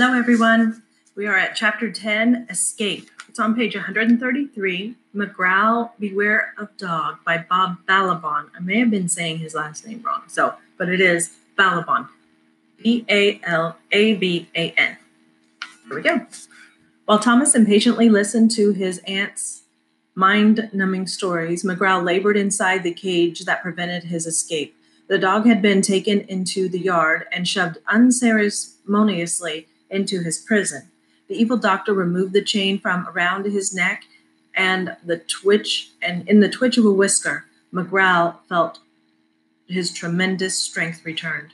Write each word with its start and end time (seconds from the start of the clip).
Hello, 0.00 0.14
everyone. 0.14 0.82
We 1.14 1.26
are 1.26 1.36
at 1.36 1.54
chapter 1.54 1.92
10, 1.92 2.46
Escape. 2.48 3.10
It's 3.28 3.38
on 3.38 3.54
page 3.54 3.74
133, 3.74 4.94
McGrowl, 5.14 5.90
Beware 5.98 6.54
of 6.56 6.74
Dog 6.78 7.18
by 7.22 7.36
Bob 7.36 7.76
Balaban. 7.86 8.46
I 8.56 8.60
may 8.60 8.78
have 8.78 8.90
been 8.90 9.10
saying 9.10 9.40
his 9.40 9.54
last 9.54 9.86
name 9.86 10.00
wrong, 10.02 10.22
so, 10.26 10.54
but 10.78 10.88
it 10.88 11.02
is 11.02 11.36
Balaban. 11.58 12.08
B 12.82 13.04
A 13.10 13.42
L 13.44 13.76
A 13.92 14.14
B 14.14 14.48
A 14.56 14.70
N. 14.70 14.96
Here 15.86 15.96
we 15.96 16.00
go. 16.00 16.26
While 17.04 17.18
Thomas 17.18 17.54
impatiently 17.54 18.08
listened 18.08 18.52
to 18.52 18.72
his 18.72 19.02
aunt's 19.06 19.64
mind 20.14 20.70
numbing 20.72 21.08
stories, 21.08 21.62
McGrowl 21.62 22.02
labored 22.02 22.38
inside 22.38 22.84
the 22.84 22.94
cage 22.94 23.40
that 23.40 23.60
prevented 23.60 24.04
his 24.04 24.24
escape. 24.24 24.74
The 25.08 25.18
dog 25.18 25.44
had 25.44 25.60
been 25.60 25.82
taken 25.82 26.20
into 26.20 26.70
the 26.70 26.80
yard 26.80 27.26
and 27.30 27.46
shoved 27.46 27.76
unceremoniously 27.86 29.66
into 29.90 30.22
his 30.22 30.38
prison. 30.38 30.90
The 31.28 31.36
evil 31.36 31.56
doctor 31.56 31.92
removed 31.92 32.32
the 32.32 32.42
chain 32.42 32.78
from 32.80 33.06
around 33.08 33.44
his 33.44 33.74
neck 33.74 34.04
and 34.54 34.96
the 35.04 35.18
twitch 35.18 35.90
and 36.02 36.28
in 36.28 36.40
the 36.40 36.48
twitch 36.48 36.76
of 36.76 36.84
a 36.84 36.92
whisker, 36.92 37.44
McGrowl 37.72 38.36
felt 38.48 38.80
his 39.68 39.92
tremendous 39.92 40.58
strength 40.58 41.04
returned. 41.04 41.50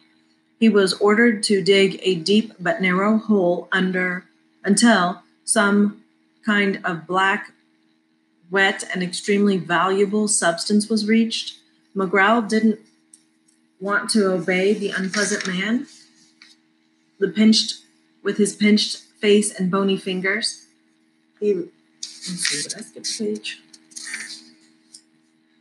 He 0.58 0.68
was 0.68 0.94
ordered 0.94 1.42
to 1.44 1.62
dig 1.62 2.00
a 2.02 2.14
deep 2.14 2.54
but 2.58 2.80
narrow 2.80 3.18
hole 3.18 3.68
under 3.70 4.24
until 4.64 5.22
some 5.44 6.02
kind 6.44 6.80
of 6.84 7.06
black, 7.06 7.52
wet, 8.50 8.84
and 8.92 9.02
extremely 9.02 9.58
valuable 9.58 10.28
substance 10.28 10.88
was 10.88 11.06
reached. 11.06 11.58
McGrowl 11.94 12.48
didn't 12.48 12.80
want 13.80 14.08
to 14.10 14.32
obey 14.32 14.72
the 14.72 14.91
unpleasant 14.91 15.46
man. 15.46 15.86
The 17.18 17.28
pinched 17.28 17.83
with 18.27 18.38
his 18.38 18.56
pinched 18.56 18.96
face 19.20 19.55
and 19.55 19.70
bony 19.70 19.96
fingers. 19.96 20.66
He 21.38 21.55
let's 21.55 23.08
see, 23.08 23.24
page? 23.24 23.62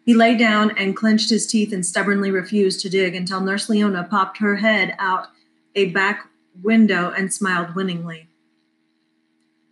He 0.04 0.16
lay 0.16 0.36
down 0.36 0.76
and 0.76 0.96
clenched 0.96 1.30
his 1.30 1.46
teeth 1.46 1.72
and 1.72 1.86
stubbornly 1.86 2.32
refused 2.32 2.82
to 2.82 2.90
dig 2.90 3.14
until 3.14 3.40
Nurse 3.40 3.70
Leona 3.70 4.04
popped 4.04 4.40
her 4.40 4.56
head 4.56 4.96
out 4.98 5.28
a 5.76 5.86
back 5.86 6.28
window 6.64 7.12
and 7.16 7.32
smiled 7.32 7.76
winningly. 7.76 8.28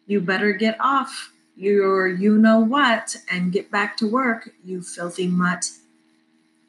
You 0.05 0.21
better 0.21 0.53
get 0.53 0.77
off 0.79 1.33
your 1.55 2.07
you 2.07 2.37
know 2.37 2.59
what 2.59 3.15
and 3.31 3.51
get 3.51 3.71
back 3.71 3.97
to 3.97 4.07
work, 4.07 4.51
you 4.63 4.83
filthy 4.83 5.27
mutt. 5.27 5.71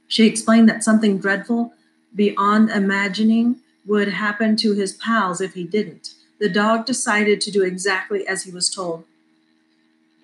She 0.09 0.27
explained 0.27 0.71
that 0.71 0.85
something 0.85 1.19
dreadful 1.19 1.75
beyond 2.15 2.71
imagining 2.71 3.61
would 3.87 4.09
happen 4.09 4.57
to 4.57 4.75
his 4.75 4.95
pals 4.95 5.41
if 5.41 5.55
he 5.55 5.65
didn't. 5.65 6.15
The 6.41 6.49
dog 6.49 6.87
decided 6.87 7.41
to 7.43 7.51
do 7.51 7.63
exactly 7.63 8.27
as 8.27 8.45
he 8.45 8.51
was 8.51 8.69
told. 8.69 9.05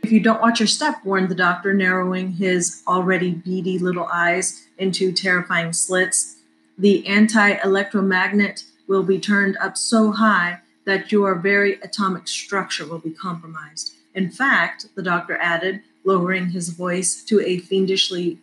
If 0.03 0.11
you 0.11 0.21
don't 0.21 0.41
watch 0.41 0.61
your 0.61 0.67
step, 0.67 1.05
warned 1.05 1.29
the 1.29 1.35
doctor, 1.35 1.75
narrowing 1.75 2.33
his 2.33 2.83
already 2.89 3.33
beady 3.33 3.79
little 3.79 4.09
eyes 4.11 4.67
into 4.79 5.13
terrifying 5.13 5.73
slits, 5.73 6.37
the 6.79 7.07
anti 7.07 7.59
electromagnet 7.63 8.65
will 8.89 9.03
be 9.03 9.21
turned 9.21 9.57
up 9.59 9.77
so 9.77 10.13
high 10.13 10.61
that 10.87 11.13
your 11.13 11.35
very 11.35 11.75
atomic 11.83 12.27
structure 12.27 12.87
will 12.87 12.99
be 12.99 13.11
compromised. 13.11 13.95
In 14.15 14.31
fact, 14.31 14.87
the 14.95 15.03
doctor 15.03 15.37
added, 15.37 15.83
lowering 16.05 16.51
his 16.51 16.71
voice 16.71 17.23
to 17.25 17.41
a 17.41 17.59
fiendishly 17.59 18.39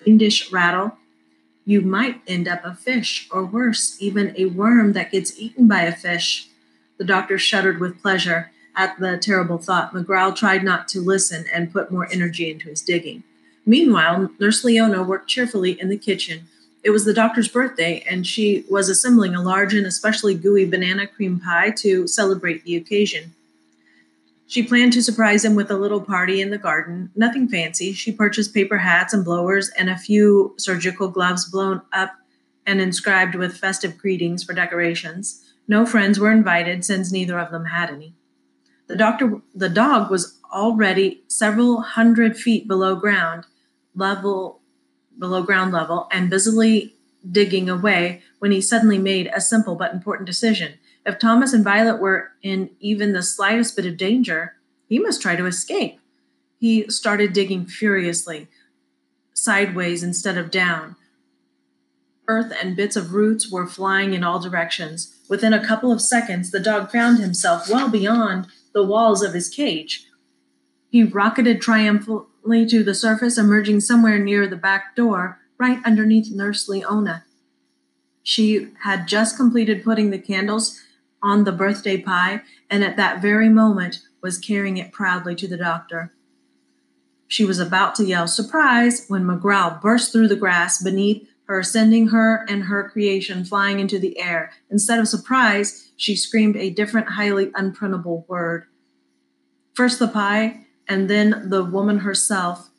fiendish 0.00 0.50
rattle, 0.50 0.98
you 1.70 1.80
might 1.80 2.20
end 2.26 2.48
up 2.48 2.64
a 2.64 2.74
fish, 2.74 3.28
or 3.30 3.44
worse, 3.44 3.96
even 4.00 4.34
a 4.36 4.46
worm 4.46 4.92
that 4.92 5.12
gets 5.12 5.38
eaten 5.38 5.68
by 5.68 5.82
a 5.82 5.94
fish. 5.94 6.48
The 6.98 7.04
doctor 7.04 7.38
shuddered 7.38 7.78
with 7.78 8.02
pleasure 8.02 8.50
at 8.74 8.98
the 8.98 9.16
terrible 9.16 9.58
thought. 9.58 9.94
McGrowl 9.94 10.34
tried 10.34 10.64
not 10.64 10.88
to 10.88 11.00
listen 11.00 11.44
and 11.54 11.72
put 11.72 11.92
more 11.92 12.08
energy 12.10 12.50
into 12.50 12.68
his 12.68 12.82
digging. 12.82 13.22
Meanwhile, 13.64 14.32
Nurse 14.40 14.64
Leona 14.64 15.04
worked 15.04 15.30
cheerfully 15.30 15.80
in 15.80 15.90
the 15.90 15.96
kitchen. 15.96 16.48
It 16.82 16.90
was 16.90 17.04
the 17.04 17.14
doctor's 17.14 17.46
birthday, 17.46 18.02
and 18.10 18.26
she 18.26 18.64
was 18.68 18.88
assembling 18.88 19.36
a 19.36 19.42
large 19.42 19.72
and 19.72 19.86
especially 19.86 20.34
gooey 20.34 20.64
banana 20.64 21.06
cream 21.06 21.38
pie 21.38 21.70
to 21.76 22.08
celebrate 22.08 22.64
the 22.64 22.74
occasion. 22.74 23.32
She 24.50 24.64
planned 24.64 24.92
to 24.94 25.02
surprise 25.02 25.44
him 25.44 25.54
with 25.54 25.70
a 25.70 25.76
little 25.76 26.00
party 26.00 26.40
in 26.40 26.50
the 26.50 26.58
garden. 26.58 27.12
Nothing 27.14 27.46
fancy. 27.46 27.92
She 27.92 28.10
purchased 28.10 28.52
paper 28.52 28.78
hats 28.78 29.14
and 29.14 29.24
blowers 29.24 29.68
and 29.78 29.88
a 29.88 29.96
few 29.96 30.56
surgical 30.58 31.06
gloves 31.06 31.48
blown 31.48 31.82
up 31.92 32.10
and 32.66 32.80
inscribed 32.80 33.36
with 33.36 33.56
festive 33.56 33.96
greetings 33.96 34.42
for 34.42 34.52
decorations. 34.52 35.40
No 35.68 35.86
friends 35.86 36.18
were 36.18 36.32
invited 36.32 36.84
since 36.84 37.12
neither 37.12 37.38
of 37.38 37.52
them 37.52 37.66
had 37.66 37.90
any. 37.90 38.16
The 38.88 38.96
doctor 38.96 39.40
the 39.54 39.68
dog 39.68 40.10
was 40.10 40.40
already 40.52 41.22
several 41.28 41.82
hundred 41.82 42.36
feet 42.36 42.66
below 42.66 42.96
ground 42.96 43.46
level 43.94 44.62
below 45.16 45.44
ground 45.44 45.72
level 45.72 46.08
and 46.10 46.28
busily 46.28 46.96
digging 47.30 47.68
away 47.68 48.20
when 48.40 48.50
he 48.50 48.60
suddenly 48.60 48.98
made 48.98 49.30
a 49.32 49.40
simple 49.40 49.76
but 49.76 49.94
important 49.94 50.26
decision. 50.26 50.72
If 51.06 51.18
Thomas 51.18 51.52
and 51.52 51.64
Violet 51.64 52.00
were 52.00 52.32
in 52.42 52.70
even 52.80 53.12
the 53.12 53.22
slightest 53.22 53.76
bit 53.76 53.86
of 53.86 53.96
danger, 53.96 54.54
he 54.88 54.98
must 54.98 55.22
try 55.22 55.36
to 55.36 55.46
escape. 55.46 55.98
He 56.58 56.88
started 56.90 57.32
digging 57.32 57.64
furiously, 57.64 58.48
sideways 59.32 60.02
instead 60.02 60.36
of 60.36 60.50
down. 60.50 60.96
Earth 62.28 62.52
and 62.62 62.76
bits 62.76 62.96
of 62.96 63.14
roots 63.14 63.50
were 63.50 63.66
flying 63.66 64.12
in 64.12 64.22
all 64.22 64.38
directions. 64.38 65.16
Within 65.28 65.52
a 65.52 65.66
couple 65.66 65.90
of 65.90 66.02
seconds, 66.02 66.50
the 66.50 66.60
dog 66.60 66.92
found 66.92 67.18
himself 67.18 67.68
well 67.68 67.88
beyond 67.88 68.46
the 68.72 68.84
walls 68.84 69.22
of 69.22 69.32
his 69.32 69.48
cage. 69.48 70.06
He 70.90 71.02
rocketed 71.02 71.60
triumphantly 71.60 72.66
to 72.66 72.84
the 72.84 72.94
surface, 72.94 73.38
emerging 73.38 73.80
somewhere 73.80 74.18
near 74.18 74.46
the 74.46 74.56
back 74.56 74.94
door, 74.94 75.40
right 75.58 75.78
underneath 75.84 76.32
Nurse 76.32 76.68
Leona. 76.68 77.24
She 78.22 78.68
had 78.82 79.08
just 79.08 79.36
completed 79.36 79.82
putting 79.82 80.10
the 80.10 80.18
candles 80.18 80.80
on 81.22 81.44
the 81.44 81.52
birthday 81.52 81.96
pie, 81.96 82.42
and 82.68 82.82
at 82.82 82.96
that 82.96 83.20
very 83.20 83.48
moment 83.48 84.00
was 84.22 84.38
carrying 84.38 84.76
it 84.76 84.92
proudly 84.92 85.34
to 85.34 85.48
the 85.48 85.56
doctor. 85.56 86.12
She 87.28 87.44
was 87.44 87.58
about 87.58 87.94
to 87.96 88.04
yell 88.04 88.26
surprise 88.26 89.04
when 89.08 89.24
McGrowl 89.24 89.80
burst 89.80 90.12
through 90.12 90.28
the 90.28 90.36
grass 90.36 90.82
beneath 90.82 91.28
her, 91.44 91.62
sending 91.62 92.08
her 92.08 92.44
and 92.48 92.64
her 92.64 92.88
creation 92.88 93.44
flying 93.44 93.80
into 93.80 93.98
the 93.98 94.18
air. 94.20 94.52
Instead 94.70 94.98
of 94.98 95.08
surprise, 95.08 95.90
she 95.96 96.14
screamed 96.16 96.56
a 96.56 96.70
different, 96.70 97.08
highly 97.08 97.46
unprintable 97.52 98.26
word. 98.28 98.66
First 99.74 99.98
the 99.98 100.08
pie, 100.08 100.66
and 100.88 101.10
then 101.10 101.50
the 101.50 101.64
woman 101.64 101.98
herself 101.98 102.70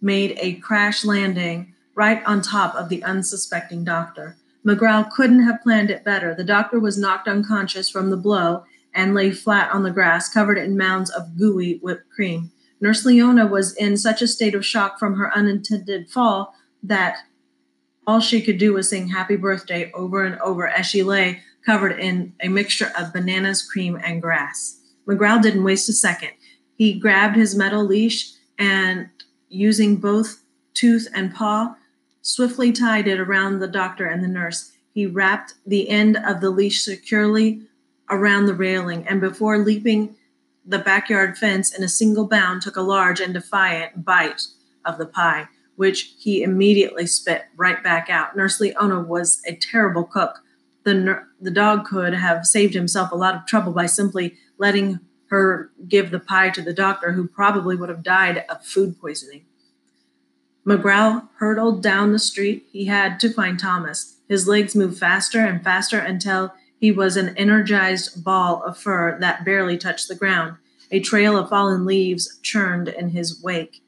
made 0.00 0.36
a 0.40 0.54
crash 0.54 1.04
landing 1.04 1.74
right 1.94 2.22
on 2.26 2.42
top 2.42 2.74
of 2.74 2.88
the 2.88 3.02
unsuspecting 3.02 3.84
doctor. 3.84 4.36
McGrowl 4.66 5.08
couldn't 5.10 5.44
have 5.44 5.62
planned 5.62 5.90
it 5.90 6.04
better. 6.04 6.34
The 6.34 6.42
doctor 6.42 6.80
was 6.80 6.98
knocked 6.98 7.28
unconscious 7.28 7.88
from 7.88 8.10
the 8.10 8.16
blow 8.16 8.64
and 8.92 9.14
lay 9.14 9.30
flat 9.30 9.70
on 9.72 9.84
the 9.84 9.90
grass, 9.90 10.28
covered 10.28 10.58
in 10.58 10.76
mounds 10.76 11.10
of 11.10 11.36
gooey 11.38 11.78
whipped 11.82 12.10
cream. 12.10 12.50
Nurse 12.80 13.04
Leona 13.04 13.46
was 13.46 13.74
in 13.76 13.96
such 13.96 14.22
a 14.22 14.26
state 14.26 14.54
of 14.54 14.66
shock 14.66 14.98
from 14.98 15.14
her 15.14 15.34
unintended 15.36 16.10
fall 16.10 16.54
that 16.82 17.18
all 18.06 18.20
she 18.20 18.40
could 18.40 18.58
do 18.58 18.72
was 18.72 18.88
sing 18.88 19.08
happy 19.08 19.36
birthday 19.36 19.90
over 19.92 20.24
and 20.24 20.38
over 20.40 20.66
as 20.66 20.86
she 20.86 21.02
lay 21.02 21.42
covered 21.64 21.98
in 21.98 22.32
a 22.40 22.48
mixture 22.48 22.92
of 22.98 23.12
bananas, 23.12 23.62
cream, 23.62 24.00
and 24.04 24.22
grass. 24.22 24.80
McGrowl 25.06 25.42
didn't 25.42 25.64
waste 25.64 25.88
a 25.88 25.92
second. 25.92 26.30
He 26.76 26.98
grabbed 26.98 27.36
his 27.36 27.56
metal 27.56 27.84
leash 27.84 28.32
and, 28.58 29.08
using 29.48 29.96
both 29.96 30.42
tooth 30.74 31.08
and 31.14 31.34
paw, 31.34 31.74
swiftly 32.26 32.72
tied 32.72 33.06
it 33.06 33.20
around 33.20 33.60
the 33.60 33.68
doctor 33.68 34.04
and 34.04 34.22
the 34.22 34.28
nurse. 34.28 34.72
He 34.92 35.06
wrapped 35.06 35.54
the 35.64 35.88
end 35.88 36.16
of 36.16 36.40
the 36.40 36.50
leash 36.50 36.82
securely 36.82 37.62
around 38.10 38.46
the 38.46 38.54
railing 38.54 39.06
and 39.06 39.20
before 39.20 39.58
leaping 39.58 40.16
the 40.64 40.80
backyard 40.80 41.38
fence 41.38 41.72
in 41.72 41.84
a 41.84 41.88
single 41.88 42.26
bound 42.26 42.62
took 42.62 42.74
a 42.74 42.82
large 42.82 43.20
and 43.20 43.32
defiant 43.32 44.04
bite 44.04 44.42
of 44.84 44.98
the 44.98 45.06
pie, 45.06 45.46
which 45.76 46.14
he 46.18 46.42
immediately 46.42 47.06
spit 47.06 47.44
right 47.56 47.82
back 47.84 48.10
out. 48.10 48.36
Nurse 48.36 48.60
Leona 48.60 49.00
was 49.00 49.40
a 49.46 49.54
terrible 49.54 50.02
cook. 50.02 50.40
The, 50.82 51.22
the 51.40 51.52
dog 51.52 51.84
could 51.84 52.14
have 52.14 52.44
saved 52.44 52.74
himself 52.74 53.12
a 53.12 53.16
lot 53.16 53.36
of 53.36 53.46
trouble 53.46 53.72
by 53.72 53.86
simply 53.86 54.34
letting 54.58 54.98
her 55.28 55.70
give 55.86 56.10
the 56.10 56.20
pie 56.20 56.50
to 56.50 56.62
the 56.62 56.72
doctor, 56.72 57.12
who 57.12 57.28
probably 57.28 57.76
would 57.76 57.88
have 57.88 58.02
died 58.02 58.44
of 58.48 58.64
food 58.64 59.00
poisoning. 59.00 59.44
McGrowl 60.66 61.28
hurtled 61.36 61.82
down 61.82 62.12
the 62.12 62.18
street. 62.18 62.66
He 62.72 62.86
had 62.86 63.20
to 63.20 63.32
find 63.32 63.58
Thomas. 63.58 64.16
His 64.28 64.48
legs 64.48 64.74
moved 64.74 64.98
faster 64.98 65.40
and 65.40 65.62
faster 65.62 65.98
until 65.98 66.52
he 66.78 66.90
was 66.90 67.16
an 67.16 67.36
energized 67.36 68.24
ball 68.24 68.62
of 68.64 68.76
fur 68.76 69.18
that 69.20 69.44
barely 69.44 69.78
touched 69.78 70.08
the 70.08 70.16
ground. 70.16 70.56
A 70.90 71.00
trail 71.00 71.36
of 71.36 71.48
fallen 71.48 71.84
leaves 71.84 72.38
churned 72.42 72.88
in 72.88 73.10
his 73.10 73.40
wake. 73.42 73.82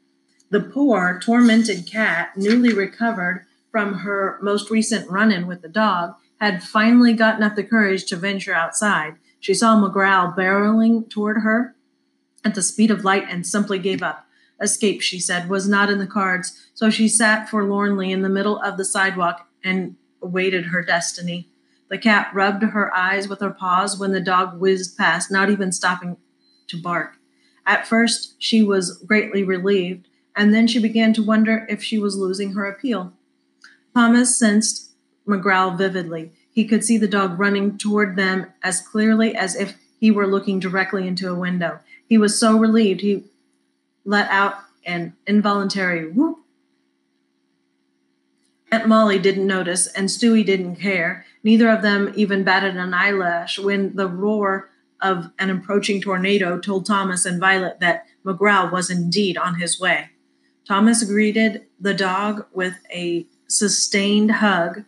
The 0.51 0.61
poor, 0.61 1.21
tormented 1.23 1.87
cat, 1.87 2.37
newly 2.37 2.73
recovered 2.73 3.45
from 3.71 3.95
her 3.99 4.39
most 4.41 4.71
recent 4.71 5.11
run 5.11 5.31
in 5.31 5.47
with 5.47 5.63
the 5.63 5.69
dog, 5.69 6.15
had 6.41 6.63
finally 6.63 7.13
gotten 7.13 7.43
up 7.43 7.57
the 7.57 7.65
courage 7.65 8.05
to 8.07 8.17
venture 8.17 8.55
outside. 8.55 9.17
She 9.41 9.53
saw 9.53 9.77
McGrowl 9.77 10.37
barreling 10.37 11.11
toward 11.11 11.39
her 11.39 11.75
at 12.45 12.55
the 12.55 12.63
speed 12.63 12.91
of 12.91 13.05
light 13.05 13.25
and 13.29 13.47
simply 13.47 13.79
gave 13.79 14.03
up. 14.03 14.25
Escape, 14.61 15.01
she 15.01 15.21
said, 15.21 15.49
was 15.49 15.69
not 15.69 15.91
in 15.91 15.99
the 15.99 16.07
cards, 16.07 16.67
so 16.75 16.91
she 16.91 17.09
sat 17.09 17.49
forlornly 17.49 18.11
in 18.11 18.23
the 18.23 18.29
middle 18.29 18.59
of 18.61 18.77
the 18.77 18.85
sidewalk 18.85 19.49
and 19.63 19.97
awaited 20.21 20.67
her 20.67 20.83
destiny. 20.83 21.49
The 21.89 21.99
cat 21.99 22.31
rubbed 22.35 22.63
her 22.63 22.95
eyes 22.95 23.29
with 23.29 23.41
her 23.41 23.51
paws 23.51 23.99
when 23.99 24.13
the 24.13 24.21
dog 24.21 24.61
whizzed 24.61 24.97
past, 24.99 25.31
not 25.31 25.51
even 25.51 25.73
stopping 25.73 26.17
to 26.67 26.81
bark. 26.81 27.17
At 27.67 27.87
first, 27.87 28.35
she 28.39 28.63
was 28.63 28.99
greatly 29.07 29.43
relieved, 29.43 30.09
and 30.37 30.53
then 30.53 30.67
she 30.67 30.79
began 30.79 31.13
to 31.15 31.23
wonder 31.23 31.67
if 31.69 31.83
she 31.83 31.99
was 31.99 32.17
losing 32.17 32.53
her 32.53 32.67
appeal. 32.67 33.13
Thomas 33.95 34.39
sensed 34.39 34.91
McGrowl 35.27 35.77
vividly. 35.77 36.33
He 36.51 36.65
could 36.65 36.85
see 36.85 36.99
the 36.99 37.09
dog 37.09 37.39
running 37.39 37.79
toward 37.79 38.17
them 38.17 38.47
as 38.63 38.81
clearly 38.81 39.35
as 39.35 39.55
if 39.55 39.77
he 39.99 40.11
were 40.11 40.27
looking 40.27 40.61
directly 40.61 41.07
into 41.07 41.31
a 41.31 41.39
window. 41.39 41.81
He 42.09 42.19
was 42.19 42.39
so 42.39 42.59
relieved 42.59 43.01
he 43.01 43.25
let 44.05 44.29
out 44.31 44.55
an 44.85 45.15
involuntary 45.27 46.11
whoop. 46.11 46.39
Aunt 48.71 48.87
Molly 48.87 49.19
didn't 49.19 49.47
notice, 49.47 49.87
and 49.87 50.09
Stewie 50.09 50.45
didn't 50.45 50.77
care. 50.77 51.25
Neither 51.43 51.71
of 51.71 51.83
them 51.83 52.13
even 52.17 52.45
batted 52.45 52.77
an 52.77 52.93
eyelash 52.93 53.59
when 53.59 53.97
the 53.97 54.07
roar 54.07 54.71
of 55.01 55.31
an 55.39 55.49
approaching 55.49 56.01
tornado 56.01 56.59
told 56.59 56.85
Thomas 56.85 57.25
and 57.25 57.41
Violet 57.41 57.81
that 57.81 58.05
McGrowl 58.25 58.71
was 58.71 58.91
indeed 58.91 59.39
on 59.39 59.55
his 59.55 59.81
way. 59.81 60.11
Thomas 60.67 61.03
greeted 61.05 61.65
the 61.81 61.95
dog 61.95 62.47
with 62.53 62.75
a 62.93 63.27
sustained 63.47 64.33
hug 64.33 64.85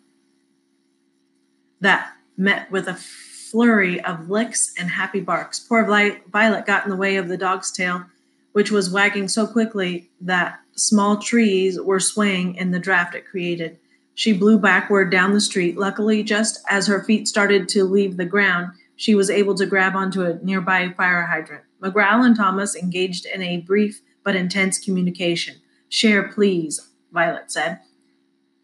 that 1.81 2.13
met 2.37 2.71
with 2.71 2.87
a 2.87 2.95
flurry 2.95 3.99
of 4.03 4.29
licks 4.29 4.75
and 4.79 4.91
happy 4.91 5.21
barks. 5.21 5.59
Poor 5.59 5.85
Violet 5.87 6.67
got 6.67 6.85
in 6.85 6.91
the 6.91 6.97
way 6.97 7.17
of 7.17 7.29
the 7.29 7.39
dog's 7.39 7.73
tail, 7.73 8.05
which 8.53 8.71
was 8.71 8.91
wagging 8.91 9.29
so 9.29 9.47
quickly 9.47 10.11
that 10.21 10.61
small 10.77 11.19
trees 11.19 11.81
were 11.81 12.01
swaying 12.01 12.55
in 12.57 12.71
the 12.71 12.79
draft 12.79 13.15
it 13.15 13.27
created. 13.27 13.79
She 14.15 14.33
blew 14.33 14.59
backward 14.59 15.11
down 15.11 15.33
the 15.33 15.41
street. 15.41 15.79
Luckily, 15.79 16.23
just 16.23 16.61
as 16.69 16.87
her 16.87 17.03
feet 17.05 17.29
started 17.29 17.69
to 17.71 17.85
leave 17.85 18.17
the 18.17 18.25
ground, 18.25 18.73
she 18.97 19.15
was 19.15 19.31
able 19.31 19.55
to 19.55 19.67
grab 19.67 19.95
onto 19.97 20.23
a 20.23 20.39
nearby 20.43 20.93
fire 20.97 21.23
hydrant. 21.23 21.65
McGrowl 21.83 22.27
and 22.27 22.37
Thomas 22.37 22.77
engaged 22.77 23.25
in 23.25 23.43
a 23.43 23.63
brief 23.63 24.03
but 24.23 24.37
intense 24.37 24.79
communication. 24.79 25.57
Share, 25.89 26.29
please, 26.29 26.89
Violet 27.13 27.51
said. 27.51 27.81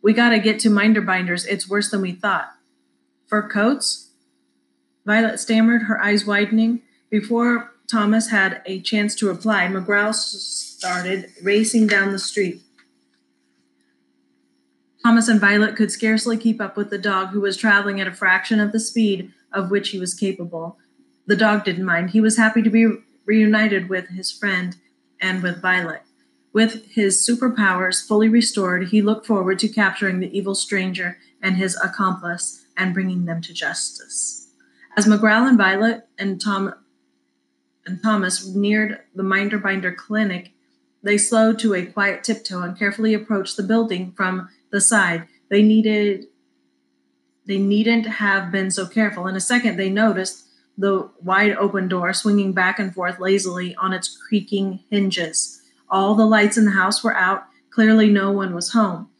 We 0.02 0.12
gotta 0.12 0.38
get 0.38 0.58
to 0.60 0.70
Minder 0.70 1.00
Binders. 1.00 1.46
It's 1.46 1.68
worse 1.68 1.90
than 1.90 2.02
we 2.02 2.12
thought. 2.12 2.50
Fur 3.26 3.48
coats? 3.48 4.10
Violet 5.06 5.40
stammered, 5.40 5.84
her 5.84 6.00
eyes 6.00 6.26
widening. 6.26 6.82
Before 7.10 7.72
Thomas 7.90 8.30
had 8.30 8.62
a 8.66 8.80
chance 8.80 9.14
to 9.16 9.28
reply, 9.28 9.66
McGrowl 9.68 10.14
started 10.14 11.32
racing 11.42 11.86
down 11.86 12.12
the 12.12 12.18
street. 12.18 12.62
Thomas 15.04 15.28
and 15.28 15.40
Violet 15.40 15.76
could 15.76 15.92
scarcely 15.92 16.36
keep 16.36 16.60
up 16.60 16.76
with 16.76 16.90
the 16.90 16.98
dog, 16.98 17.28
who 17.28 17.40
was 17.40 17.56
traveling 17.56 18.00
at 18.00 18.08
a 18.08 18.12
fraction 18.12 18.58
of 18.58 18.72
the 18.72 18.80
speed 18.80 19.32
of 19.52 19.70
which 19.70 19.90
he 19.90 19.98
was 19.98 20.14
capable. 20.14 20.78
The 21.26 21.36
dog 21.36 21.64
didn't 21.64 21.84
mind. 21.84 22.10
He 22.10 22.20
was 22.20 22.36
happy 22.36 22.62
to 22.62 22.70
be 22.70 22.88
reunited 23.24 23.88
with 23.88 24.08
his 24.08 24.32
friend 24.32 24.76
and 25.20 25.42
with 25.42 25.62
Violet. 25.62 26.02
With 26.52 26.86
his 26.86 27.24
superpowers 27.24 28.06
fully 28.06 28.28
restored, 28.28 28.88
he 28.88 29.02
looked 29.02 29.26
forward 29.26 29.58
to 29.60 29.68
capturing 29.68 30.20
the 30.20 30.36
evil 30.36 30.54
stranger 30.54 31.18
and 31.42 31.56
his 31.56 31.78
accomplice 31.82 32.66
and 32.76 32.94
bringing 32.94 33.26
them 33.26 33.42
to 33.42 33.52
justice. 33.52 34.48
As 34.96 35.06
McGrowl 35.06 35.48
and 35.48 35.58
Violet 35.58 36.08
and 36.18 36.40
Tom 36.40 36.74
and 37.86 38.02
Thomas 38.02 38.46
neared 38.46 39.00
the 39.14 39.22
Minderbinder 39.22 39.96
clinic, 39.96 40.52
they 41.02 41.16
slowed 41.16 41.58
to 41.60 41.74
a 41.74 41.86
quiet 41.86 42.24
tiptoe 42.24 42.62
and 42.62 42.78
carefully 42.78 43.14
approached 43.14 43.56
the 43.56 43.62
building 43.62 44.12
from 44.12 44.48
the 44.70 44.80
side. 44.80 45.26
They 45.50 45.62
needed 45.62 46.26
they 47.46 47.58
needn't 47.58 48.06
have 48.06 48.50
been 48.50 48.72
so 48.72 48.86
careful. 48.86 49.28
In 49.28 49.36
a 49.36 49.40
second, 49.40 49.76
they 49.76 49.88
noticed 49.88 50.48
the 50.76 51.08
wide 51.22 51.52
open 51.52 51.86
door 51.88 52.12
swinging 52.12 52.52
back 52.52 52.78
and 52.80 52.92
forth 52.92 53.20
lazily 53.20 53.74
on 53.76 53.92
its 53.92 54.16
creaking 54.28 54.80
hinges. 54.90 55.62
All 55.88 56.16
the 56.16 56.26
lights 56.26 56.58
in 56.58 56.64
the 56.64 56.72
house 56.72 57.04
were 57.04 57.14
out. 57.14 57.44
Clearly, 57.70 58.10
no 58.10 58.32
one 58.32 58.52
was 58.52 58.72
home. 58.72 59.10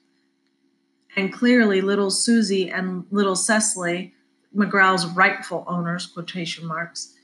And 1.14 1.32
clearly, 1.32 1.80
little 1.80 2.10
Susie 2.10 2.68
and 2.68 3.06
little 3.10 3.36
Cecily, 3.36 4.12
McGrowl's 4.54 5.06
rightful 5.06 5.64
owners, 5.68 6.06
quotation 6.06 6.66
marks, 6.66 7.14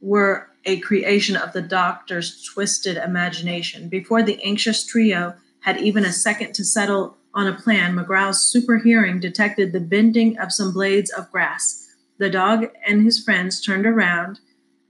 were 0.00 0.48
a 0.66 0.80
creation 0.80 1.36
of 1.36 1.52
the 1.52 1.62
doctor's 1.62 2.42
twisted 2.42 2.96
imagination. 2.96 3.88
Before 3.88 4.22
the 4.22 4.42
anxious 4.42 4.84
trio 4.84 5.34
had 5.60 5.80
even 5.80 6.04
a 6.04 6.12
second 6.12 6.52
to 6.54 6.64
settle 6.64 7.16
on 7.32 7.46
a 7.46 7.54
plan, 7.54 7.94
McGrowl's 7.94 8.40
super 8.40 8.78
hearing 8.78 9.20
detected 9.20 9.72
the 9.72 9.80
bending 9.80 10.38
of 10.38 10.52
some 10.52 10.72
blades 10.72 11.10
of 11.10 11.30
grass. 11.30 11.88
The 12.18 12.30
dog 12.30 12.66
and 12.86 13.02
his 13.02 13.22
friends 13.22 13.60
turned 13.60 13.86
around 13.86 14.40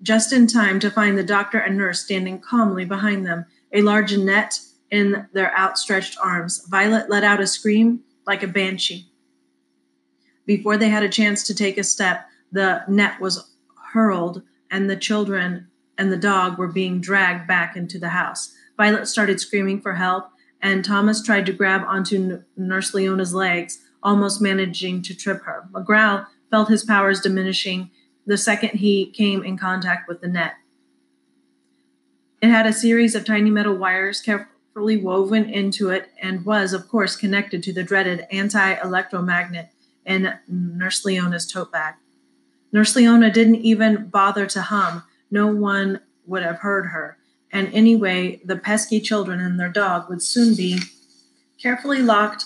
just 0.02 0.32
in 0.32 0.46
time 0.46 0.80
to 0.80 0.90
find 0.90 1.16
the 1.16 1.24
doctor 1.24 1.58
and 1.58 1.76
nurse 1.76 2.00
standing 2.02 2.40
calmly 2.40 2.84
behind 2.84 3.26
them, 3.26 3.44
a 3.72 3.82
large 3.82 4.16
net 4.16 4.60
in 4.90 5.26
their 5.32 5.56
outstretched 5.58 6.16
arms. 6.22 6.66
Violet 6.68 7.10
let 7.10 7.24
out 7.24 7.40
a 7.40 7.46
scream 7.46 8.00
like 8.26 8.42
a 8.42 8.48
banshee. 8.48 9.06
Before 10.44 10.76
they 10.76 10.88
had 10.88 11.02
a 11.02 11.08
chance 11.08 11.42
to 11.44 11.54
take 11.54 11.76
a 11.76 11.84
step, 11.84 12.26
the 12.52 12.84
net 12.88 13.20
was 13.20 13.50
hurled 13.92 14.42
and 14.70 14.88
the 14.88 14.96
children 14.96 15.68
and 15.98 16.12
the 16.12 16.16
dog 16.16 16.58
were 16.58 16.68
being 16.68 17.00
dragged 17.00 17.46
back 17.46 17.76
into 17.76 17.98
the 17.98 18.10
house. 18.10 18.54
Violet 18.76 19.08
started 19.08 19.40
screaming 19.40 19.80
for 19.80 19.94
help, 19.94 20.28
and 20.60 20.84
Thomas 20.84 21.22
tried 21.22 21.46
to 21.46 21.52
grab 21.52 21.82
onto 21.86 22.42
Nurse 22.56 22.92
Leona's 22.92 23.34
legs, 23.34 23.78
almost 24.02 24.42
managing 24.42 25.02
to 25.02 25.14
trip 25.14 25.42
her. 25.44 25.68
McGrowl 25.72 26.26
felt 26.50 26.68
his 26.68 26.84
powers 26.84 27.20
diminishing 27.20 27.90
the 28.26 28.36
second 28.36 28.70
he 28.70 29.06
came 29.06 29.42
in 29.42 29.56
contact 29.56 30.08
with 30.08 30.20
the 30.20 30.28
net. 30.28 30.54
It 32.42 32.50
had 32.50 32.66
a 32.66 32.72
series 32.72 33.14
of 33.14 33.24
tiny 33.24 33.50
metal 33.50 33.76
wires 33.76 34.20
carefully 34.20 34.96
woven 34.96 35.48
into 35.48 35.90
it 35.90 36.10
and 36.20 36.44
was, 36.44 36.72
of 36.72 36.88
course, 36.88 37.16
connected 37.16 37.62
to 37.62 37.72
the 37.72 37.82
dreaded 37.82 38.26
anti 38.30 38.74
electromagnet 38.74 39.70
in 40.04 40.34
Nurse 40.46 41.04
Leona's 41.04 41.46
tote 41.50 41.72
bag. 41.72 41.94
Nurse 42.76 42.94
Leona 42.94 43.30
didn't 43.30 43.54
even 43.54 44.08
bother 44.08 44.44
to 44.44 44.60
hum. 44.60 45.02
No 45.30 45.46
one 45.46 45.98
would 46.26 46.42
have 46.42 46.58
heard 46.58 46.88
her. 46.88 47.16
And 47.50 47.72
anyway, 47.72 48.42
the 48.44 48.58
pesky 48.58 49.00
children 49.00 49.40
and 49.40 49.58
their 49.58 49.70
dog 49.70 50.10
would 50.10 50.20
soon 50.20 50.54
be 50.54 50.80
carefully 51.58 52.02
locked 52.02 52.44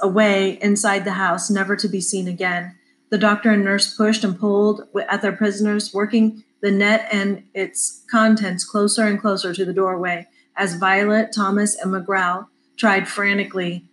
away 0.00 0.58
inside 0.62 1.04
the 1.04 1.12
house, 1.12 1.50
never 1.50 1.76
to 1.76 1.88
be 1.88 2.00
seen 2.00 2.26
again. 2.26 2.74
The 3.10 3.18
doctor 3.18 3.50
and 3.50 3.62
nurse 3.62 3.94
pushed 3.94 4.24
and 4.24 4.40
pulled 4.40 4.88
at 5.10 5.20
their 5.20 5.36
prisoners, 5.36 5.92
working 5.92 6.42
the 6.62 6.70
net 6.70 7.06
and 7.12 7.44
its 7.52 8.06
contents 8.10 8.64
closer 8.64 9.04
and 9.04 9.20
closer 9.20 9.52
to 9.52 9.64
the 9.66 9.74
doorway 9.74 10.26
as 10.56 10.76
Violet, 10.76 11.34
Thomas, 11.34 11.76
and 11.78 11.92
McGrowl 11.92 12.46
tried 12.78 13.06
frantically 13.06 13.90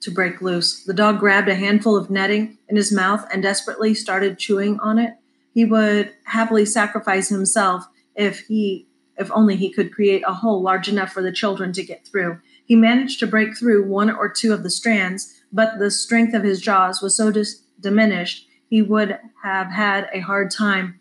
to 0.00 0.10
break 0.10 0.40
loose. 0.40 0.84
The 0.84 0.94
dog 0.94 1.20
grabbed 1.20 1.48
a 1.48 1.54
handful 1.54 1.96
of 1.96 2.10
netting 2.10 2.58
in 2.68 2.76
his 2.76 2.92
mouth 2.92 3.26
and 3.32 3.42
desperately 3.42 3.94
started 3.94 4.38
chewing 4.38 4.80
on 4.80 4.98
it. 4.98 5.14
He 5.52 5.64
would 5.64 6.12
happily 6.24 6.64
sacrifice 6.64 7.28
himself 7.28 7.86
if 8.14 8.40
he 8.40 8.86
if 9.18 9.30
only 9.32 9.54
he 9.54 9.70
could 9.70 9.92
create 9.92 10.22
a 10.26 10.32
hole 10.32 10.62
large 10.62 10.88
enough 10.88 11.12
for 11.12 11.22
the 11.22 11.32
children 11.32 11.72
to 11.74 11.82
get 11.82 12.06
through. 12.06 12.40
He 12.64 12.74
managed 12.74 13.20
to 13.20 13.26
break 13.26 13.54
through 13.54 13.86
one 13.86 14.10
or 14.10 14.30
two 14.30 14.54
of 14.54 14.62
the 14.62 14.70
strands, 14.70 15.42
but 15.52 15.78
the 15.78 15.90
strength 15.90 16.32
of 16.32 16.42
his 16.42 16.58
jaws 16.58 17.02
was 17.02 17.14
so 17.14 17.30
dis- 17.30 17.60
diminished 17.78 18.46
he 18.70 18.80
would 18.80 19.18
have 19.42 19.66
had 19.66 20.08
a 20.14 20.20
hard 20.20 20.50
time 20.50 21.00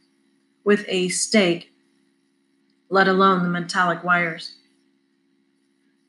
with 0.65 0.84
a 0.89 1.08
stake, 1.10 1.72
let 2.89 3.08
alone 3.08 3.44
the 3.44 3.50
metallic 3.50 4.03
wires. 4.03 4.56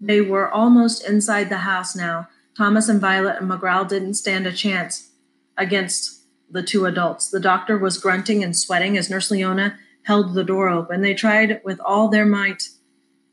They 0.01 0.23
were 0.23 0.51
almost 0.51 1.07
inside 1.07 1.51
the 1.51 1.59
house 1.59 1.95
now, 1.95 2.29
Thomas 2.61 2.91
and 2.91 3.01
Violet 3.01 3.39
and 3.41 3.51
McGrowl 3.51 3.89
didn't 3.89 4.17
stand 4.17 4.47
a 4.47 4.53
chance 4.53 5.13
against 5.57 6.25
the 6.51 6.63
two 6.63 6.85
adults. 6.85 7.31
The 7.31 7.41
doctor 7.41 7.79
was 7.79 7.97
grunting 7.97 8.45
and 8.45 8.55
sweating 8.55 8.99
as 8.99 9.09
Nurse 9.09 9.31
Leona 9.31 9.79
held 10.03 10.35
the 10.35 10.45
door 10.45 10.69
open. 10.69 11.01
They 11.01 11.15
tried 11.15 11.63
with 11.65 11.81
all 11.81 12.09
their 12.09 12.27
might 12.27 12.65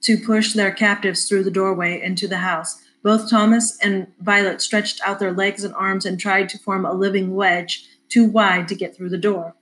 to 0.03 0.17
push 0.17 0.53
their 0.53 0.71
captives 0.71 1.27
through 1.27 1.43
the 1.43 1.51
doorway 1.51 2.01
into 2.01 2.25
the 2.25 2.37
house. 2.37 2.81
Both 3.03 3.29
Thomas 3.29 3.77
and 3.83 4.07
Violet 4.21 4.61
stretched 4.61 5.01
out 5.05 5.19
their 5.19 5.33
legs 5.33 5.65
and 5.65 5.75
arms 5.75 6.05
and 6.05 6.17
tried 6.17 6.47
to 6.47 6.59
form 6.59 6.85
a 6.85 6.93
living 6.93 7.35
wedge 7.35 7.85
too 8.07 8.23
wide 8.23 8.69
to 8.69 8.75
get 8.75 8.95
through 8.95 9.09
the 9.09 9.17
door. 9.17 9.55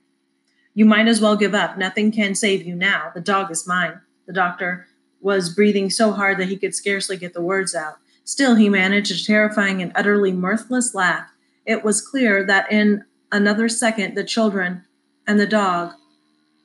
You 0.74 0.84
might 0.84 1.08
as 1.08 1.20
well 1.20 1.34
give 1.34 1.56
up. 1.56 1.76
Nothing 1.76 2.12
can 2.12 2.36
save 2.36 2.64
you 2.64 2.76
now. 2.76 3.10
The 3.12 3.20
dog 3.20 3.50
is 3.50 3.66
mine. 3.66 4.00
The 4.28 4.32
doctor 4.32 4.86
was 5.20 5.52
breathing 5.52 5.90
so 5.90 6.12
hard 6.12 6.38
that 6.38 6.50
he 6.50 6.56
could 6.56 6.76
scarcely 6.76 7.16
get 7.16 7.34
the 7.34 7.42
words 7.42 7.74
out. 7.74 7.96
Still, 8.26 8.56
he 8.56 8.68
managed 8.68 9.12
a 9.12 9.24
terrifying 9.24 9.80
and 9.80 9.92
utterly 9.94 10.32
mirthless 10.32 10.94
laugh. 10.94 11.28
It 11.64 11.84
was 11.84 12.00
clear 12.00 12.44
that 12.44 12.70
in 12.70 13.04
another 13.30 13.68
second 13.68 14.16
the 14.16 14.24
children 14.24 14.84
and 15.28 15.38
the 15.38 15.46
dog 15.46 15.94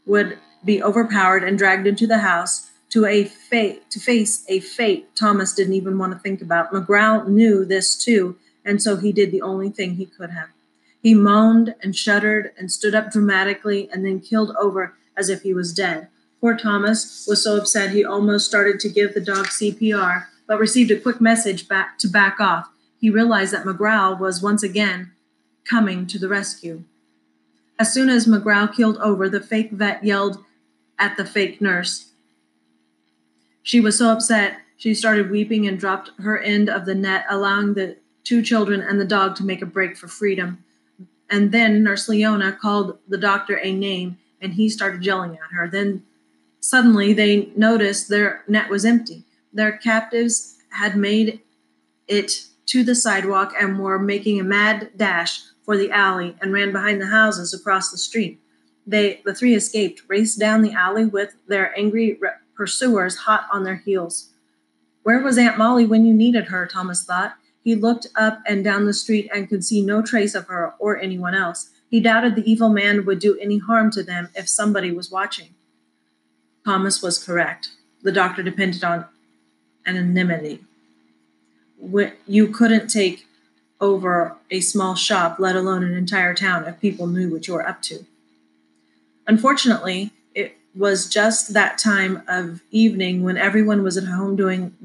would 0.08 0.40
be 0.66 0.82
overpowered 0.82 1.44
and 1.44 1.60
dragged 1.60 1.86
into 1.86 2.08
the 2.08 2.18
house 2.18 2.72
to 2.90 3.06
a 3.06 3.26
fate 3.26 3.90
to 3.92 4.00
face 4.00 4.44
a 4.50 4.60
fate 4.60 5.16
Thomas 5.16 5.54
didn't 5.54 5.76
even 5.76 6.00
want 6.00 6.14
to 6.14 6.20
think 6.20 6.42
about. 6.42 6.74
McGrowl 6.74 7.28
knew 7.28 7.64
this 7.64 7.96
too, 7.96 8.38
and 8.66 8.82
so 8.82 8.98
he 8.98 9.12
did 9.12 9.32
the 9.32 9.44
only 9.44 9.70
thing 9.70 9.96
he 9.96 10.08
could 10.08 10.32
have. 10.32 10.50
He 11.02 11.14
moaned 11.14 11.76
and 11.82 11.96
shuddered 11.96 12.54
and 12.58 12.72
stood 12.72 12.96
up 12.96 13.12
dramatically 13.12 13.88
and 13.94 14.04
then 14.04 14.20
killed 14.20 14.56
over 14.60 14.96
as 15.16 15.30
if 15.30 15.44
he 15.44 15.54
was 15.54 15.74
dead. 15.74 16.08
Poor 16.40 16.58
Thomas 16.58 17.26
was 17.28 17.44
so 17.44 17.58
upset 17.58 17.92
he 17.92 18.04
almost 18.04 18.48
started 18.48 18.80
to 18.80 18.90
give 18.90 19.14
the 19.14 19.22
dog 19.22 19.46
CPR, 19.46 20.26
but 20.52 20.60
received 20.60 20.92
a 20.92 21.00
quick 21.00 21.22
message 21.22 21.70
back 21.70 21.98
to 21.98 22.10
back 22.10 22.42
off. 22.42 22.70
He 23.00 23.10
realized 23.10 23.54
that 23.54 23.64
McGrowl 23.64 24.20
was 24.20 24.44
once 24.44 24.64
again 24.64 25.14
coming 25.64 26.06
to 26.08 26.20
the 26.20 26.28
rescue. 26.28 26.84
As 27.80 27.94
soon 27.94 28.10
as 28.10 28.28
McGrowl 28.28 28.76
killed 28.76 28.98
over, 28.98 29.30
the 29.30 29.40
fake 29.40 29.72
vet 29.72 30.04
yelled 30.04 30.44
at 31.00 31.16
the 31.16 31.24
fake 31.24 31.62
nurse. 31.62 32.12
She 33.64 33.80
was 33.80 33.98
so 33.98 34.10
upset, 34.10 34.58
she 34.76 34.94
started 34.94 35.32
weeping 35.32 35.66
and 35.70 35.80
dropped 35.80 36.12
her 36.20 36.38
end 36.38 36.70
of 36.70 36.86
the 36.86 36.96
net, 36.96 37.24
allowing 37.30 37.76
the 37.76 37.96
two 38.26 38.42
children 38.42 38.82
and 38.82 39.00
the 39.00 39.06
dog 39.06 39.38
to 39.38 39.46
make 39.46 39.62
a 39.62 39.66
break 39.66 39.96
for 39.96 40.10
freedom. 40.10 40.66
And 41.30 41.54
then 41.54 41.82
Nurse 41.82 42.10
Leona 42.10 42.52
called 42.52 42.98
the 43.08 43.18
doctor 43.18 43.58
a 43.64 43.72
name 43.72 44.18
and 44.42 44.56
he 44.56 44.68
started 44.68 45.06
yelling 45.06 45.32
at 45.32 45.56
her. 45.56 45.70
Then 45.70 46.04
suddenly 46.60 47.14
they 47.14 47.54
noticed 47.56 48.10
their 48.10 48.44
net 48.50 48.70
was 48.70 48.84
empty. 48.84 49.24
Their 49.54 49.78
captives 49.78 50.58
had 50.70 50.96
made 50.96 51.42
it 52.08 52.46
to 52.68 52.84
the 52.84 52.96
sidewalk 52.96 53.54
and 53.60 53.80
were 53.80 54.00
making 54.00 54.40
a 54.40 54.44
mad 54.44 54.92
dash 54.96 55.42
for 55.64 55.78
the 55.78 55.92
alley 55.92 56.36
and 56.42 56.54
ran 56.54 56.72
behind 56.72 57.02
the 57.02 57.08
houses 57.08 57.54
across 57.54 57.92
the 57.92 57.98
street. 57.98 58.40
They, 58.88 59.22
the 59.26 59.34
three 59.34 59.56
escaped, 59.56 60.04
raced 60.08 60.40
down 60.40 60.62
the 60.62 60.74
alley 60.74 61.06
with 61.06 61.36
their 61.48 61.78
angry 61.78 62.20
pursuers 62.56 63.18
hot 63.18 63.48
on 63.52 63.64
their 63.64 63.78
heels. 63.78 64.30
Where 65.04 65.22
was 65.22 65.38
Aunt 65.38 65.58
Molly 65.58 65.86
when 65.86 66.06
you 66.06 66.14
needed 66.14 66.46
her? 66.46 66.66
Thomas 66.66 67.04
thought. 67.04 67.36
He 67.64 67.76
looked 67.76 68.08
up 68.16 68.42
and 68.48 68.64
down 68.64 68.86
the 68.86 68.94
street 68.94 69.30
and 69.34 69.48
could 69.48 69.64
see 69.64 69.82
no 69.82 70.02
trace 70.02 70.34
of 70.34 70.48
her 70.48 70.74
or 70.80 70.98
anyone 70.98 71.36
else. 71.36 71.70
He 71.90 72.00
doubted 72.00 72.36
the 72.36 72.50
evil 72.50 72.70
man 72.70 73.06
would 73.06 73.20
do 73.20 73.38
any 73.40 73.60
harm 73.60 73.92
to 73.92 74.04
them 74.04 74.30
if 74.36 74.50
somebody 74.50 74.92
was 74.92 75.12
watching. 75.12 75.54
Thomas 76.66 77.02
was 77.02 77.24
correct. 77.24 77.70
The 78.02 78.12
doctor 78.12 78.42
depended 78.42 78.84
on 78.84 79.06
anonymity. 79.86 80.64
You 82.28 82.48
couldn't 82.48 82.88
take 82.88 83.26
over 83.80 84.36
a 84.52 84.60
small 84.60 84.96
shop, 84.96 85.38
let 85.40 85.56
alone 85.56 85.84
an 85.84 85.94
entire 85.94 86.34
town, 86.36 86.68
if 86.68 86.80
people 86.80 87.08
knew 87.08 87.32
what 87.32 87.48
you 87.48 87.56
were 87.56 87.68
up 87.68 87.82
to. 87.84 88.06
Unfortunately, 89.28 90.12
it 90.36 90.58
was 90.76 91.10
just 91.10 91.54
that 91.54 91.78
time 91.78 92.22
of 92.28 92.62
evening 92.70 93.24
when 93.24 93.38
everyone 93.38 93.82
was 93.82 93.98
at 93.98 94.04
home 94.04 94.36
doing 94.36 94.76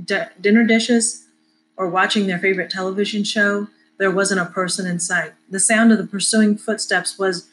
dinner 0.41 0.65
dishes 0.65 1.26
or 1.76 1.88
watching 1.88 2.26
their 2.26 2.38
favorite 2.38 2.71
television 2.71 3.23
show, 3.23 3.69
there 3.99 4.11
wasn't 4.11 4.41
a 4.41 4.47
person 4.47 4.87
in 4.87 4.99
sight. 4.99 5.33
The 5.50 5.61
sound 5.61 5.93
of 5.93 5.99
the 5.99 6.07
pursuing 6.07 6.57
footsteps 6.57 7.19
was 7.19 7.49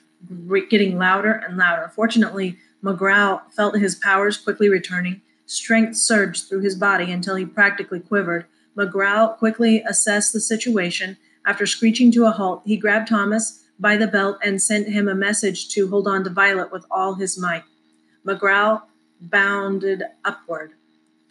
getting 0.69 0.97
louder 0.97 1.31
and 1.31 1.57
louder. 1.57 1.91
Fortunately, 1.93 2.57
McGrowl 2.81 3.41
felt 3.51 3.77
his 3.77 3.95
powers 3.95 4.37
quickly 4.37 4.69
returning. 4.69 5.21
Strength 5.53 5.97
surged 5.97 6.49
through 6.49 6.61
his 6.61 6.75
body 6.75 7.11
until 7.11 7.35
he 7.35 7.45
practically 7.45 7.99
quivered. 7.99 8.47
McGrowl 8.75 9.37
quickly 9.37 9.83
assessed 9.87 10.33
the 10.33 10.41
situation. 10.41 11.15
After 11.45 11.67
screeching 11.67 12.11
to 12.13 12.25
a 12.25 12.31
halt, 12.31 12.63
he 12.65 12.75
grabbed 12.75 13.07
Thomas 13.07 13.63
by 13.79 13.95
the 13.95 14.07
belt 14.07 14.39
and 14.43 14.59
sent 14.59 14.87
him 14.87 15.07
a 15.07 15.13
message 15.13 15.69
to 15.69 15.87
hold 15.87 16.07
on 16.07 16.23
to 16.23 16.31
Violet 16.31 16.71
with 16.71 16.85
all 16.89 17.13
his 17.13 17.37
might. 17.37 17.63
McGrowl 18.25 18.81
bounded 19.21 20.01
upward, 20.25 20.73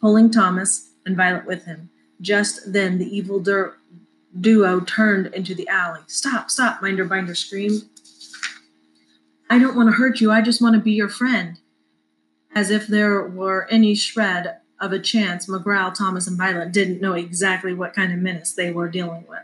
pulling 0.00 0.31
Thomas 0.31 0.91
and 1.05 1.17
Violet 1.17 1.45
with 1.45 1.64
him. 1.64 1.91
Just 2.21 2.73
then, 2.73 2.99
the 2.99 3.17
evil 3.17 3.41
duo 4.41 4.81
turned 4.83 5.35
into 5.35 5.52
the 5.52 5.67
alley. 5.67 6.02
Stop, 6.07 6.49
stop, 6.49 6.81
Minderbinder 6.81 7.37
screamed. 7.37 7.83
I 9.50 9.59
don't 9.59 9.75
want 9.75 9.88
to 9.88 9.97
hurt 9.97 10.21
you. 10.21 10.31
I 10.31 10.43
just 10.43 10.62
want 10.62 10.76
to 10.76 10.81
be 10.81 10.93
your 10.93 11.09
friend. 11.09 11.59
As 12.54 12.71
if 12.71 12.87
there 12.87 13.23
were 13.23 13.66
any 13.71 13.94
shred 13.94 14.59
of 14.80 14.92
a 14.92 14.99
chance, 14.99 15.47
McGrowl, 15.47 15.94
Thomas, 15.94 16.26
and 16.26 16.37
Violet 16.37 16.73
didn't 16.73 17.00
know 17.00 17.14
exactly 17.14 17.73
what 17.73 17.94
kind 17.94 18.12
of 18.12 18.18
menace 18.18 18.52
they 18.52 18.73
were 18.73 18.88
dealing 18.88 19.25
with. 19.28 19.40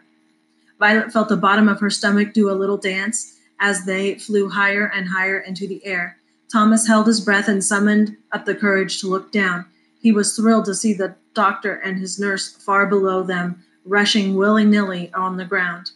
Violet 0.78 1.12
felt 1.12 1.28
the 1.28 1.36
bottom 1.36 1.68
of 1.68 1.80
her 1.80 1.90
stomach 1.90 2.32
do 2.32 2.50
a 2.50 2.52
little 2.52 2.76
dance 2.76 3.38
as 3.60 3.84
they 3.84 4.16
flew 4.16 4.48
higher 4.48 4.86
and 4.86 5.08
higher 5.08 5.38
into 5.38 5.66
the 5.66 5.84
air. 5.84 6.18
Thomas 6.52 6.86
held 6.86 7.06
his 7.06 7.20
breath 7.20 7.48
and 7.48 7.64
summoned 7.64 8.16
up 8.32 8.44
the 8.44 8.54
courage 8.54 9.00
to 9.00 9.08
look 9.08 9.32
down. 9.32 9.66
He 10.00 10.12
was 10.12 10.36
thrilled 10.36 10.64
to 10.66 10.74
see 10.74 10.92
the 10.92 11.16
doctor 11.34 11.74
and 11.74 11.98
his 11.98 12.18
nurse 12.18 12.48
far 12.48 12.86
below 12.86 13.22
them, 13.22 13.64
rushing 13.84 14.34
willy 14.34 14.64
nilly 14.64 15.12
on 15.14 15.36
the 15.36 15.44
ground. 15.44 15.90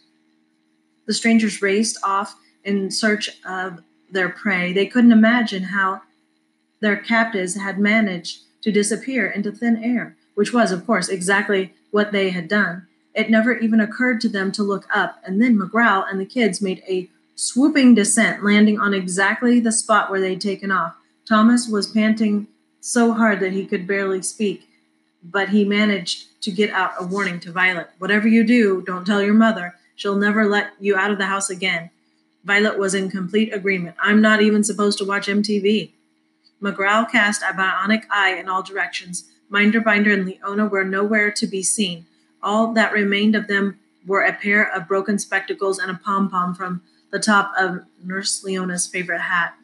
The 1.05 1.13
strangers 1.13 1.61
raced 1.61 1.97
off 2.03 2.35
in 2.63 2.91
search 2.91 3.29
of 3.45 3.81
their 4.11 4.29
prey. 4.29 4.73
They 4.73 4.85
couldn't 4.85 5.11
imagine 5.11 5.63
how 5.63 6.01
their 6.83 6.97
captives 6.97 7.55
had 7.55 7.79
managed 7.79 8.41
to 8.61 8.69
disappear 8.69 9.25
into 9.25 9.53
thin 9.53 9.81
air, 9.81 10.17
which 10.35 10.51
was, 10.51 10.69
of 10.69 10.85
course, 10.85 11.07
exactly 11.07 11.73
what 11.91 12.11
they 12.11 12.29
had 12.29 12.49
done. 12.49 12.85
It 13.15 13.29
never 13.29 13.57
even 13.57 13.79
occurred 13.79 14.19
to 14.21 14.29
them 14.29 14.51
to 14.51 14.63
look 14.63 14.85
up, 14.93 15.21
and 15.23 15.41
then 15.41 15.57
McGrowl 15.57 16.05
and 16.09 16.19
the 16.19 16.25
kids 16.25 16.61
made 16.61 16.83
a 16.85 17.09
swooping 17.35 17.95
descent, 17.95 18.43
landing 18.43 18.79
on 18.81 18.93
exactly 18.93 19.61
the 19.61 19.71
spot 19.71 20.11
where 20.11 20.19
they'd 20.19 20.41
taken 20.41 20.71
off. 20.71 20.95
Thomas 21.25 21.69
was 21.69 21.87
panting 21.87 22.47
so 22.81 23.13
hard 23.13 23.39
that 23.39 23.53
he 23.53 23.65
could 23.65 23.87
barely 23.87 24.21
speak, 24.21 24.67
but 25.23 25.49
he 25.49 25.63
managed 25.63 26.41
to 26.41 26.51
get 26.51 26.69
out 26.71 26.91
a 26.99 27.05
warning 27.05 27.39
to 27.39 27.51
Violet. 27.53 27.91
Whatever 27.97 28.27
you 28.27 28.43
do, 28.43 28.81
don't 28.81 29.05
tell 29.05 29.21
your 29.21 29.33
mother. 29.33 29.75
She'll 29.95 30.17
never 30.17 30.45
let 30.45 30.73
you 30.81 30.97
out 30.97 31.11
of 31.11 31.17
the 31.17 31.27
house 31.27 31.49
again. 31.49 31.91
Violet 32.43 32.77
was 32.77 32.93
in 32.93 33.09
complete 33.09 33.53
agreement. 33.53 33.95
I'm 34.01 34.21
not 34.21 34.41
even 34.41 34.65
supposed 34.65 34.97
to 34.97 35.05
watch 35.05 35.27
MTV. 35.27 35.91
McGrowl 36.63 37.09
cast 37.11 37.41
a 37.41 37.53
bionic 37.53 38.03
eye 38.09 38.35
in 38.35 38.47
all 38.47 38.63
directions. 38.63 39.25
Minderbinder 39.51 40.13
and 40.13 40.25
Leona 40.25 40.65
were 40.65 40.85
nowhere 40.85 41.29
to 41.31 41.45
be 41.45 41.61
seen. 41.61 42.05
All 42.41 42.73
that 42.73 42.93
remained 42.93 43.35
of 43.35 43.47
them 43.47 43.79
were 44.05 44.23
a 44.23 44.33
pair 44.33 44.73
of 44.73 44.87
broken 44.87 45.19
spectacles 45.19 45.77
and 45.77 45.91
a 45.91 45.99
pom 46.03 46.29
pom 46.29 46.55
from 46.55 46.81
the 47.11 47.19
top 47.19 47.53
of 47.59 47.81
Nurse 48.03 48.43
Leona's 48.43 48.87
favorite 48.87 49.21
hat. 49.21 49.55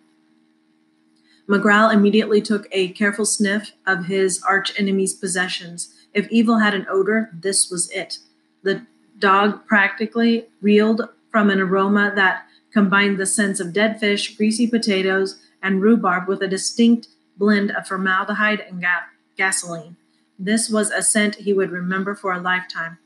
McGrowl 1.47 1.91
immediately 1.91 2.41
took 2.41 2.67
a 2.71 2.89
careful 2.89 3.25
sniff 3.25 3.71
of 3.87 4.05
his 4.05 4.43
arch 4.43 4.71
enemy's 4.77 5.13
possessions. 5.13 5.93
If 6.13 6.29
evil 6.29 6.59
had 6.59 6.75
an 6.75 6.85
odor, 6.89 7.31
this 7.33 7.71
was 7.71 7.89
it. 7.91 8.19
The 8.61 8.85
dog 9.17 9.65
practically 9.65 10.47
reeled 10.61 11.07
from 11.31 11.49
an 11.49 11.59
aroma 11.59 12.11
that 12.15 12.45
combined 12.71 13.17
the 13.17 13.25
scents 13.25 13.59
of 13.59 13.73
dead 13.73 13.99
fish, 13.99 14.35
greasy 14.37 14.67
potatoes, 14.67 15.41
and 15.61 15.81
rhubarb 15.81 16.27
with 16.27 16.41
a 16.41 16.47
distinct 16.47 17.07
blend 17.37 17.71
of 17.71 17.87
formaldehyde 17.87 18.61
and 18.61 18.81
ga- 18.81 19.07
gasoline. 19.37 19.95
This 20.37 20.69
was 20.69 20.89
a 20.91 21.01
scent 21.01 21.35
he 21.35 21.53
would 21.53 21.71
remember 21.71 22.15
for 22.15 22.33
a 22.33 22.39
lifetime. 22.39 22.97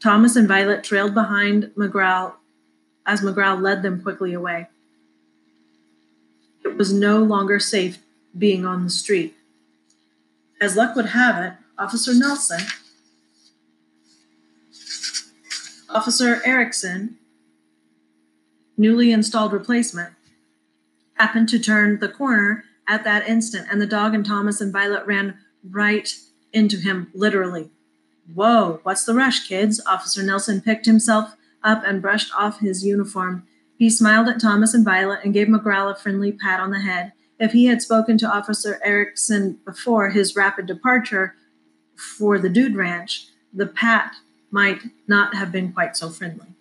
Thomas 0.00 0.36
and 0.36 0.48
Violet 0.48 0.84
trailed 0.84 1.14
behind 1.14 1.70
McGrowl 1.76 2.34
as 3.06 3.20
McGrowl 3.20 3.60
led 3.60 3.82
them 3.82 4.02
quickly 4.02 4.32
away. 4.32 4.68
It 6.64 6.76
was 6.76 6.92
no 6.92 7.18
longer 7.18 7.58
safe 7.58 7.98
being 8.36 8.64
on 8.64 8.84
the 8.84 8.90
street. 8.90 9.34
As 10.60 10.76
luck 10.76 10.96
would 10.96 11.06
have 11.06 11.42
it, 11.44 11.52
Officer 11.78 12.14
Nelson, 12.14 12.60
Officer 15.90 16.40
Erickson, 16.44 17.18
newly 18.76 19.12
installed 19.12 19.52
replacement, 19.52 20.14
happened 21.14 21.48
to 21.48 21.58
turn 21.58 22.00
the 22.00 22.08
corner 22.08 22.64
at 22.86 23.04
that 23.04 23.28
instant, 23.28 23.68
and 23.70 23.80
the 23.80 23.86
dog 23.86 24.14
and 24.14 24.26
Thomas 24.26 24.60
and 24.60 24.72
Violet 24.72 25.06
ran 25.06 25.38
right 25.68 26.14
into 26.52 26.76
him, 26.76 27.10
literally. 27.14 27.70
Whoa, 28.32 28.80
what's 28.82 29.04
the 29.04 29.14
rush, 29.14 29.48
kids? 29.48 29.80
Officer 29.86 30.22
Nelson 30.22 30.60
picked 30.60 30.86
himself 30.86 31.34
up 31.62 31.82
and 31.84 32.02
brushed 32.02 32.32
off 32.36 32.60
his 32.60 32.84
uniform. 32.84 33.46
He 33.78 33.90
smiled 33.90 34.28
at 34.28 34.40
Thomas 34.40 34.74
and 34.74 34.84
Violet 34.84 35.20
and 35.24 35.34
gave 35.34 35.48
McGrowl 35.48 35.90
a 35.90 35.94
friendly 35.94 36.32
pat 36.32 36.60
on 36.60 36.70
the 36.70 36.80
head. 36.80 37.12
If 37.38 37.52
he 37.52 37.66
had 37.66 37.82
spoken 37.82 38.16
to 38.18 38.30
Officer 38.30 38.80
Erickson 38.84 39.58
before 39.64 40.10
his 40.10 40.36
rapid 40.36 40.66
departure 40.66 41.34
for 41.96 42.38
the 42.38 42.48
Dude 42.48 42.76
Ranch, 42.76 43.28
the 43.52 43.66
pat 43.66 44.14
might 44.50 44.82
not 45.08 45.34
have 45.34 45.50
been 45.50 45.72
quite 45.72 45.96
so 45.96 46.10
friendly. 46.10 46.53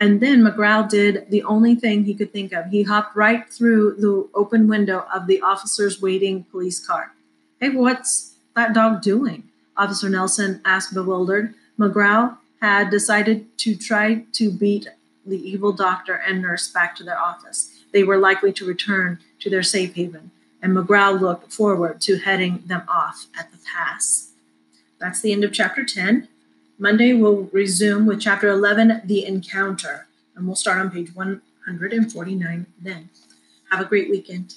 And 0.00 0.20
then 0.20 0.42
McGrowl 0.42 0.88
did 0.88 1.30
the 1.30 1.42
only 1.42 1.74
thing 1.74 2.04
he 2.04 2.14
could 2.14 2.32
think 2.32 2.52
of. 2.52 2.66
He 2.70 2.82
hopped 2.84 3.14
right 3.14 3.46
through 3.52 3.96
the 3.96 4.28
open 4.34 4.66
window 4.66 5.06
of 5.14 5.26
the 5.26 5.42
officer's 5.42 6.00
waiting 6.00 6.44
police 6.44 6.84
car. 6.84 7.12
Hey, 7.60 7.68
what's 7.68 8.34
that 8.56 8.72
dog 8.72 9.02
doing? 9.02 9.44
Officer 9.76 10.08
Nelson 10.08 10.62
asked, 10.64 10.94
bewildered. 10.94 11.54
McGrowl 11.78 12.38
had 12.62 12.90
decided 12.90 13.46
to 13.58 13.76
try 13.76 14.24
to 14.32 14.50
beat 14.50 14.88
the 15.26 15.36
evil 15.48 15.72
doctor 15.72 16.14
and 16.14 16.40
nurse 16.40 16.70
back 16.70 16.96
to 16.96 17.04
their 17.04 17.18
office. 17.18 17.76
they 17.92 18.04
were 18.04 18.18
likely 18.18 18.52
to 18.52 18.64
return 18.64 19.18
to 19.40 19.50
their 19.50 19.64
safe 19.64 19.94
haven, 19.94 20.30
and 20.62 20.76
McGrowl 20.76 21.20
looked 21.20 21.52
forward 21.52 22.00
to 22.00 22.18
heading 22.18 22.62
them 22.66 22.82
off 22.86 23.26
at 23.36 23.50
the 23.50 23.58
pass. 23.58 24.30
That's 25.00 25.20
the 25.20 25.32
end 25.32 25.42
of 25.42 25.52
chapter 25.52 25.84
10. 25.84 26.28
Monday, 26.82 27.12
we'll 27.12 27.42
resume 27.52 28.06
with 28.06 28.22
chapter 28.22 28.48
11, 28.48 29.02
The 29.04 29.26
Encounter, 29.26 30.06
and 30.34 30.46
we'll 30.46 30.56
start 30.56 30.78
on 30.78 30.90
page 30.90 31.14
149 31.14 32.66
then. 32.80 33.10
Have 33.70 33.82
a 33.82 33.84
great 33.84 34.08
weekend. 34.08 34.54